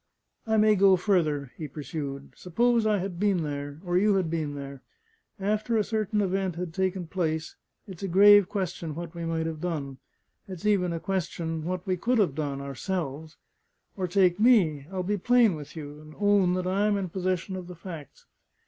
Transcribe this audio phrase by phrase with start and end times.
[0.47, 2.31] "I may go further," he pursued.
[2.35, 4.81] "Suppose I had been there, or you had been there:
[5.39, 7.55] after a certain event had taken place,
[7.87, 9.99] it's a grave question what we might have done
[10.47, 13.37] it's even a question what we could have done ourselves.
[13.95, 14.87] Or take me.
[14.91, 17.75] I will be plain with you, and own that I am in possession of the
[17.75, 18.25] facts.